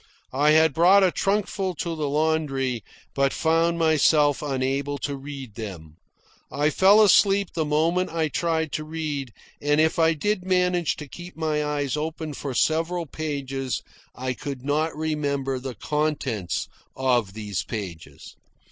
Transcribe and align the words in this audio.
I 0.33 0.49
had 0.49 0.73
brought 0.73 1.03
a 1.03 1.11
trunkful 1.11 1.75
to 1.75 1.95
the 1.95 2.09
laundry, 2.09 2.83
but 3.13 3.31
found 3.33 3.77
myself 3.77 4.41
unable 4.41 4.97
to 4.97 5.15
read 5.15 5.53
them. 5.53 5.97
I 6.51 6.71
fell 6.71 7.03
asleep 7.03 7.49
the 7.53 7.65
moment 7.65 8.09
I 8.09 8.27
tried 8.27 8.71
to 8.71 8.83
read; 8.83 9.31
and 9.61 9.79
if 9.79 9.99
I 9.99 10.13
did 10.15 10.43
manage 10.43 10.95
to 10.95 11.07
keep 11.07 11.37
my 11.37 11.63
eyes 11.63 11.95
open 11.95 12.33
for 12.33 12.55
several 12.55 13.05
pages, 13.05 13.83
I 14.15 14.33
could 14.33 14.65
not 14.65 14.97
remember 14.97 15.59
the 15.59 15.75
contents 15.75 16.67
of 16.95 17.35
those 17.35 17.61
pages. 17.63 18.35